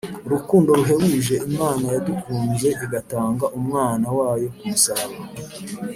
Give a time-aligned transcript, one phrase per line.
[0.25, 5.15] Urukundo ruhebuje Imana yadukunze igatanga umwana wayo kumusaraba